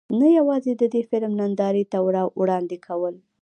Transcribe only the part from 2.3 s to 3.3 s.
وړاندې کول